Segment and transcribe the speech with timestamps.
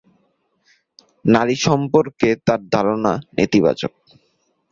[1.25, 3.91] নারী সম্পর্কে তার ধারণা নেতিবাচক।